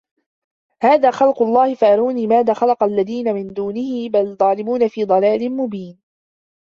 هذا 0.81 1.11
خَلقُ 1.11 1.41
اللَّهِ 1.41 1.75
فَأَروني 1.75 2.27
ماذا 2.27 2.53
خَلَقَ 2.53 2.83
الَّذينَ 2.83 3.33
مِن 3.33 3.47
دونِهِ 3.47 4.09
بَلِ 4.09 4.19
الظّالِمونَ 4.27 4.87
في 4.87 5.05
ضَلالٍ 5.05 5.49
مُبينٍ 5.49 5.99